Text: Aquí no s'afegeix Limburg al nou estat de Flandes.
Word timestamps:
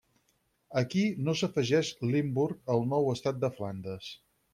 Aquí 0.79 1.01
no 1.27 1.35
s'afegeix 1.41 1.91
Limburg 2.13 2.73
al 2.77 2.81
nou 2.95 3.11
estat 3.13 3.39
de 3.45 3.51
Flandes. 3.59 4.09